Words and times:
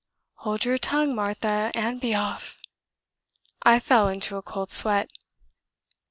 'Hold 0.37 0.65
your 0.65 0.79
tongue, 0.79 1.13
Martha, 1.13 1.71
and 1.75 2.01
be 2.01 2.15
off.' 2.15 2.59
I 3.61 3.77
fell 3.79 4.07
into 4.07 4.35
a 4.35 4.41
cold 4.41 4.71
sweat. 4.71 5.11